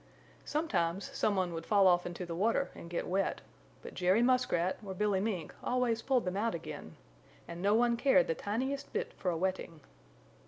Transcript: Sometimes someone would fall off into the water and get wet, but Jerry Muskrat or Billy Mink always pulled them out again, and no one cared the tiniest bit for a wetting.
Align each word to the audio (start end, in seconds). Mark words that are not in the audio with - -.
Sometimes 0.45 1.15
someone 1.15 1.53
would 1.53 1.63
fall 1.67 1.85
off 1.85 2.07
into 2.07 2.25
the 2.25 2.33
water 2.33 2.71
and 2.73 2.89
get 2.89 3.05
wet, 3.07 3.41
but 3.83 3.93
Jerry 3.93 4.23
Muskrat 4.23 4.79
or 4.83 4.95
Billy 4.95 5.19
Mink 5.19 5.53
always 5.63 6.01
pulled 6.01 6.25
them 6.25 6.35
out 6.35 6.55
again, 6.55 6.95
and 7.47 7.61
no 7.61 7.75
one 7.75 7.95
cared 7.97 8.25
the 8.25 8.33
tiniest 8.33 8.91
bit 8.93 9.13
for 9.13 9.29
a 9.29 9.37
wetting. 9.37 9.81